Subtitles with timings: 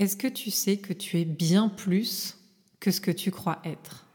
[0.00, 2.38] Est-ce que tu sais que tu es bien plus
[2.80, 4.06] que ce que tu crois être?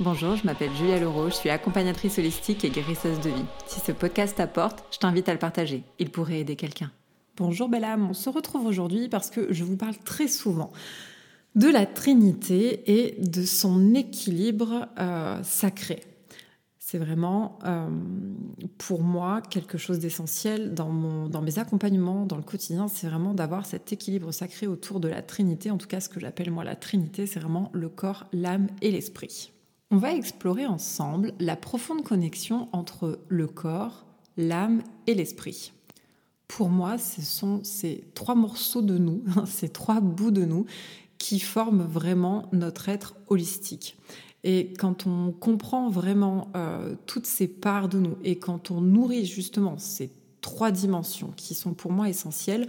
[0.00, 3.44] Bonjour, je m'appelle Julia Leroux, je suis accompagnatrice holistique et guérisseuse de vie.
[3.68, 5.84] Si ce podcast t'apporte, je t'invite à le partager.
[6.00, 6.90] Il pourrait aider quelqu'un.
[7.36, 10.72] Bonjour belle âme, on se retrouve aujourd'hui parce que je vous parle très souvent
[11.54, 16.02] de la Trinité et de son équilibre euh, sacré.
[16.88, 17.88] C'est vraiment, euh,
[18.78, 22.86] pour moi, quelque chose d'essentiel dans, dans mes accompagnements, dans le quotidien.
[22.86, 25.72] C'est vraiment d'avoir cet équilibre sacré autour de la Trinité.
[25.72, 28.92] En tout cas, ce que j'appelle moi la Trinité, c'est vraiment le corps, l'âme et
[28.92, 29.50] l'esprit.
[29.90, 34.06] On va explorer ensemble la profonde connexion entre le corps,
[34.36, 35.72] l'âme et l'esprit.
[36.46, 40.66] Pour moi, ce sont ces trois morceaux de nous, ces trois bouts de nous
[41.18, 43.96] qui forment vraiment notre être holistique.
[44.48, 49.26] Et quand on comprend vraiment euh, toutes ces parts de nous et quand on nourrit
[49.26, 50.08] justement ces
[50.40, 52.68] trois dimensions qui sont pour moi essentielles,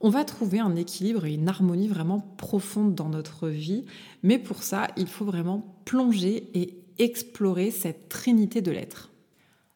[0.00, 3.84] on va trouver un équilibre et une harmonie vraiment profonde dans notre vie.
[4.22, 9.09] Mais pour ça, il faut vraiment plonger et explorer cette trinité de l'être.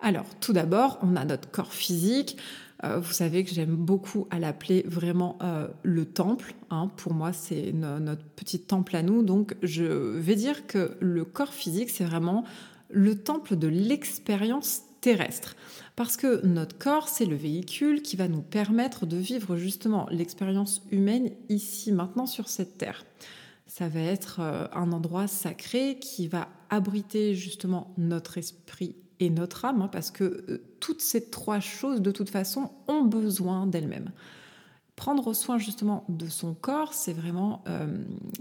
[0.00, 2.36] Alors, tout d'abord, on a notre corps physique,
[2.84, 6.54] euh, vous savez que j'aime beaucoup à l'appeler vraiment euh, le temple.
[6.70, 6.90] Hein.
[6.96, 9.22] Pour moi, c'est notre petit temple à nous.
[9.22, 12.44] Donc, je vais dire que le corps physique, c'est vraiment
[12.90, 15.56] le temple de l'expérience terrestre.
[15.96, 20.82] Parce que notre corps, c'est le véhicule qui va nous permettre de vivre justement l'expérience
[20.92, 23.04] humaine ici, maintenant, sur cette terre.
[23.66, 29.64] Ça va être euh, un endroit sacré qui va abriter justement notre esprit et notre
[29.64, 34.10] âme, hein, parce que euh, toutes ces trois choses, de toute façon, ont besoin d'elles-mêmes.
[34.94, 37.86] Prendre soin justement de son corps, c'est vraiment, euh,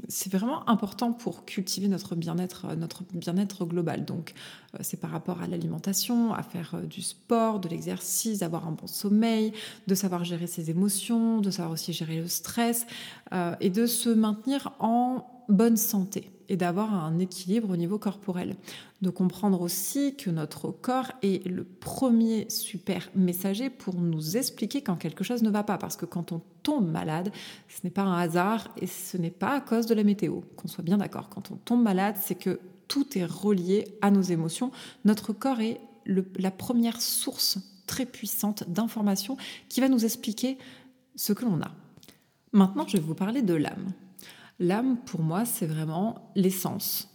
[0.07, 4.05] c'est vraiment important pour cultiver notre bien-être, euh, notre bien-être global.
[4.05, 4.33] Donc,
[4.81, 9.53] c'est par rapport à l'alimentation, à faire du sport, de l'exercice, d'avoir un bon sommeil,
[9.87, 12.85] de savoir gérer ses émotions, de savoir aussi gérer le stress
[13.59, 18.55] et de se maintenir en bonne santé et d'avoir un équilibre au niveau corporel.
[19.01, 24.95] De comprendre aussi que notre corps est le premier super messager pour nous expliquer quand
[24.95, 25.77] quelque chose ne va pas.
[25.77, 27.31] Parce que quand on tombe malade,
[27.67, 30.41] ce n'est pas un hasard et ce n'est pas à cause de la météo.
[30.55, 31.29] Qu'on soit bien d'accord.
[31.29, 34.71] Quand on tombe malade, c'est que tout est relié à nos émotions.
[35.05, 35.81] Notre corps est
[36.39, 39.37] la première source très puissante d'informations
[39.69, 40.57] qui va nous expliquer
[41.15, 41.71] ce que l'on a.
[42.53, 43.93] Maintenant, je vais vous parler de l'âme.
[44.59, 47.09] L'âme, pour moi, c'est vraiment l'essence.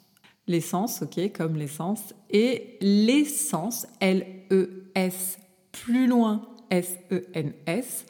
[0.46, 2.14] L'essence, ok, comme l'essence.
[2.30, 5.38] Et l'essence, L-E-S,
[5.72, 8.06] plus loin, S-E-N-S,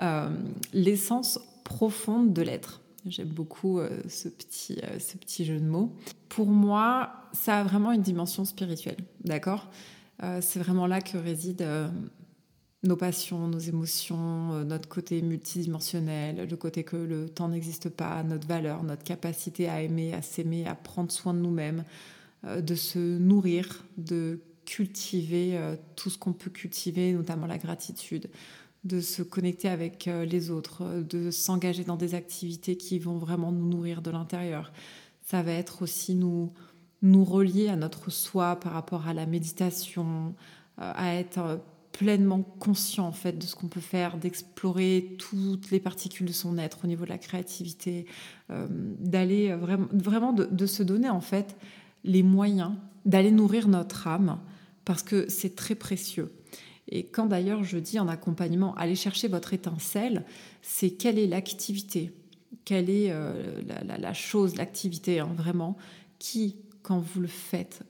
[0.00, 0.30] euh,
[0.72, 2.80] l'essence profonde de l'être.
[3.06, 5.92] J'aime beaucoup euh, ce, petit, euh, ce petit jeu de mots.
[6.28, 9.68] Pour moi, ça a vraiment une dimension spirituelle, d'accord?
[10.40, 11.66] C'est vraiment là que réside
[12.82, 18.22] nos passions, nos émotions, euh, notre côté multidimensionnel, le côté que le temps n'existe pas,
[18.24, 21.84] notre valeur, notre capacité à aimer, à s'aimer, à prendre soin de nous-mêmes,
[22.44, 28.28] euh, de se nourrir, de cultiver euh, tout ce qu'on peut cultiver, notamment la gratitude,
[28.84, 33.68] de se connecter avec les autres, de s'engager dans des activités qui vont vraiment nous
[33.68, 34.72] nourrir de l'intérieur.
[35.24, 36.52] Ça va être aussi nous,
[37.00, 40.34] nous relier à notre soi par rapport à la méditation,
[40.78, 41.60] à être
[41.92, 46.58] pleinement conscient en fait de ce qu'on peut faire, d'explorer toutes les particules de son
[46.58, 48.06] être au niveau de la créativité,
[48.50, 51.56] euh, d'aller vraiment, vraiment de, se donner en fait
[52.04, 52.72] les moyens
[53.04, 54.38] d'aller nourrir notre âme
[54.84, 56.32] parce que c'est très précieux.
[56.88, 60.24] Et quand d'ailleurs je dis en accompagnement, allez chercher votre étincelle,
[60.60, 62.12] c'est quelle est l'activité,
[62.64, 63.62] quelle est euh,
[63.98, 65.76] la, chose, l'activité hein, vraiment
[66.18, 67.82] qui, quand vous le faites,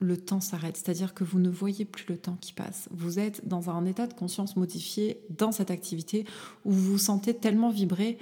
[0.00, 2.88] le temps s'arrête, c'est-à-dire que vous ne voyez plus le temps qui passe.
[2.90, 6.24] Vous êtes dans un état de conscience modifié dans cette activité
[6.64, 8.18] où vous vous sentez tellement vibrer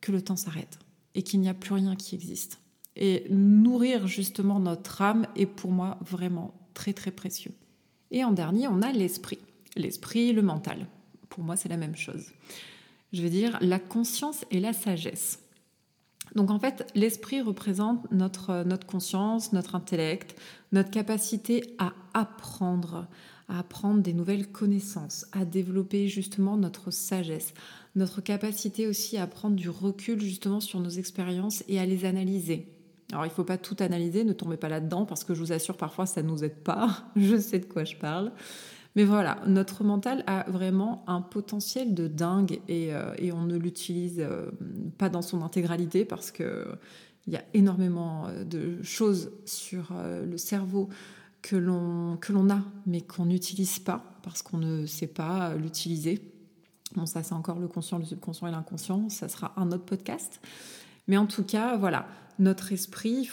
[0.00, 0.78] que le temps s'arrête
[1.14, 2.60] et qu'il n'y a plus rien qui existe.
[2.96, 7.52] Et nourrir justement notre âme est pour moi vraiment très très précieux.
[8.10, 9.38] Et en dernier, on a l'esprit.
[9.76, 10.86] L'esprit, le mental.
[11.30, 12.26] Pour moi, c'est la même chose.
[13.12, 15.40] Je veux dire la conscience et la sagesse.
[16.34, 20.36] Donc en fait, l'esprit représente notre, notre conscience, notre intellect,
[20.72, 23.06] notre capacité à apprendre,
[23.48, 27.54] à apprendre des nouvelles connaissances, à développer justement notre sagesse,
[27.94, 32.68] notre capacité aussi à prendre du recul justement sur nos expériences et à les analyser.
[33.12, 35.52] Alors il ne faut pas tout analyser, ne tombez pas là-dedans parce que je vous
[35.52, 38.32] assure parfois ça ne nous aide pas, je sais de quoi je parle.
[38.96, 44.20] Mais voilà, notre mental a vraiment un potentiel de dingue et, euh, on ne l'utilise
[44.20, 44.50] euh,
[44.98, 46.66] pas dans son intégralité parce que
[47.26, 50.88] il y a énormément euh, de choses sur le cerveau
[51.42, 56.20] que l'on a, mais qu'on n'utilise pas parce qu'on ne sait pas l'utiliser.
[56.94, 60.40] Bon, ça c'est encore le conscient, le subconscient et l'inconscient, ça sera un autre podcast.
[61.08, 62.06] Mais en tout cas, voilà,
[62.38, 63.28] notre esprit,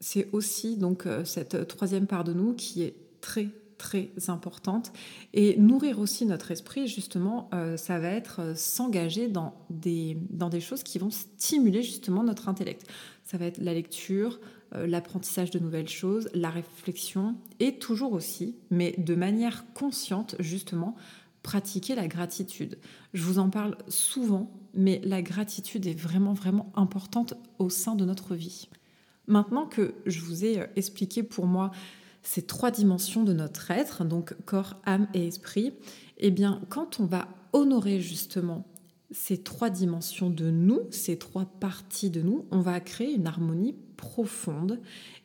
[0.00, 3.48] c'est aussi donc cette troisième part de nous qui est très
[3.80, 4.92] très importante.
[5.32, 10.50] Et nourrir aussi notre esprit, justement, euh, ça va être euh, s'engager dans des, dans
[10.50, 12.86] des choses qui vont stimuler justement notre intellect.
[13.24, 14.38] Ça va être la lecture,
[14.74, 20.94] euh, l'apprentissage de nouvelles choses, la réflexion, et toujours aussi, mais de manière consciente, justement,
[21.42, 22.76] pratiquer la gratitude.
[23.14, 28.04] Je vous en parle souvent, mais la gratitude est vraiment, vraiment importante au sein de
[28.04, 28.68] notre vie.
[29.26, 31.70] Maintenant que je vous ai expliqué pour moi
[32.22, 35.72] ces trois dimensions de notre être, donc corps, âme et esprit,
[36.18, 38.66] eh bien, quand on va honorer justement
[39.10, 43.74] ces trois dimensions de nous, ces trois parties de nous, on va créer une harmonie
[43.96, 44.80] profonde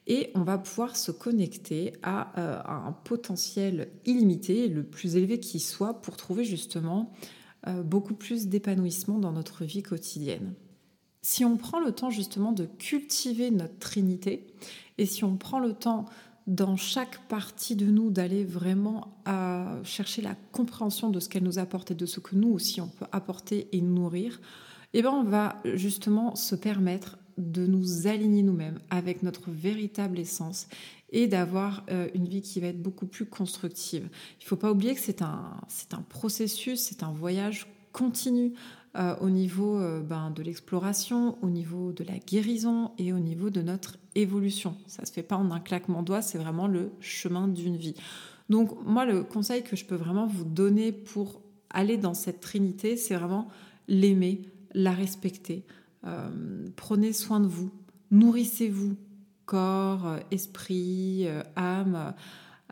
[0.07, 5.59] et on va pouvoir se connecter à, euh, un potentiel illimité, le plus élevé qui
[5.59, 7.13] soit, pour trouver justement
[7.67, 10.53] euh, beaucoup plus d'épanouissement dans notre vie quotidienne.
[11.21, 14.45] Si on prend le temps justement de cultiver notre trinité
[14.97, 16.05] et si on prend le temps
[16.47, 19.15] dans chaque partie de nous d'aller vraiment
[19.83, 22.87] chercher la compréhension de ce qu'elle nous apporte et de ce que nous aussi on
[22.87, 24.39] peut apporter et nourrir,
[24.93, 30.67] eh ben on va justement se permettre de nous aligner nous-mêmes avec notre véritable essence
[31.09, 34.07] et d'avoir euh, une vie qui va être beaucoup plus constructive.
[34.39, 38.53] Il ne faut pas oublier que c'est un, c'est un processus, c'est un voyage continu.
[38.97, 43.49] Euh, au niveau euh, ben, de l'exploration, au niveau de la guérison et au niveau
[43.49, 44.77] de notre évolution.
[44.87, 47.75] Ça ne se fait pas en un claquement de doigts, c'est vraiment le chemin d'une
[47.75, 47.95] vie.
[48.49, 52.95] Donc moi, le conseil que je peux vraiment vous donner pour aller dans cette trinité,
[52.95, 53.49] c'est vraiment
[53.89, 54.43] l'aimer,
[54.73, 55.65] la respecter.
[56.05, 56.29] Euh,
[56.77, 57.71] prenez soin de vous,
[58.11, 58.95] nourrissez-vous,
[59.45, 61.27] corps, esprit,
[61.57, 62.13] âme.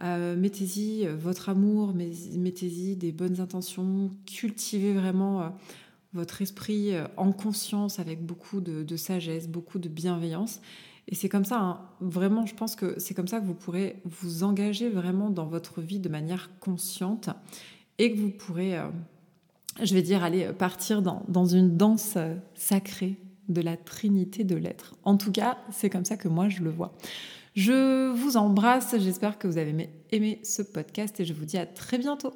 [0.01, 5.53] mettez-y votre amour, mettez-y des bonnes intentions, cultivez vraiment
[6.13, 10.61] votre esprit euh, en conscience avec beaucoup de, sagesse, beaucoup de bienveillance.
[11.07, 14.01] Et c'est comme ça, hein, vraiment, je pense que c'est comme ça que vous pourrez
[14.05, 17.29] vous engager vraiment dans votre vie de manière consciente
[17.97, 18.87] et que vous pourrez, euh,
[19.81, 22.17] je vais dire, aller partir dans, dans une danse
[22.55, 23.17] sacrée
[23.49, 24.95] de la trinité de l'être.
[25.03, 26.95] En tout cas, c'est comme ça que moi je le vois.
[27.55, 31.67] Je vous embrasse, j'espère que vous avez aimé ce podcast et je vous dis à
[31.67, 32.33] très bientôt.